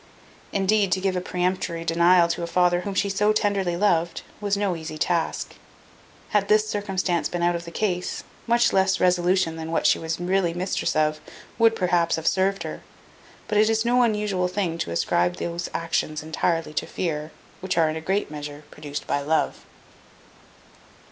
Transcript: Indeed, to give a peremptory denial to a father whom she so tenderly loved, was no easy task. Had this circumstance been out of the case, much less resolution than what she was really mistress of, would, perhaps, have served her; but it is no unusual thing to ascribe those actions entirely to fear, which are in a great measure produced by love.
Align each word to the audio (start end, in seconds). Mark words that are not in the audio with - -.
Indeed, 0.51 0.91
to 0.93 0.99
give 0.99 1.15
a 1.15 1.21
peremptory 1.21 1.85
denial 1.85 2.27
to 2.29 2.41
a 2.41 2.47
father 2.47 2.81
whom 2.81 2.95
she 2.95 3.07
so 3.07 3.31
tenderly 3.31 3.77
loved, 3.77 4.23
was 4.39 4.57
no 4.57 4.75
easy 4.75 4.97
task. 4.97 5.53
Had 6.29 6.47
this 6.47 6.67
circumstance 6.67 7.29
been 7.29 7.43
out 7.43 7.55
of 7.55 7.65
the 7.65 7.69
case, 7.71 8.23
much 8.47 8.73
less 8.73 8.99
resolution 8.99 9.57
than 9.57 9.71
what 9.71 9.85
she 9.85 9.99
was 9.99 10.19
really 10.19 10.55
mistress 10.55 10.95
of, 10.95 11.21
would, 11.59 11.75
perhaps, 11.75 12.15
have 12.15 12.25
served 12.25 12.63
her; 12.63 12.81
but 13.47 13.59
it 13.59 13.69
is 13.69 13.85
no 13.85 14.01
unusual 14.01 14.47
thing 14.47 14.79
to 14.79 14.89
ascribe 14.89 15.35
those 15.35 15.69
actions 15.71 16.23
entirely 16.23 16.73
to 16.73 16.87
fear, 16.87 17.29
which 17.59 17.77
are 17.77 17.87
in 17.87 17.95
a 17.95 18.01
great 18.01 18.31
measure 18.31 18.63
produced 18.71 19.05
by 19.05 19.21
love. 19.21 19.67